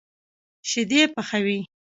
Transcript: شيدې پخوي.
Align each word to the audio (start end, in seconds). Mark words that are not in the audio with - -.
شيدې 0.69 1.01
پخوي. 1.13 1.57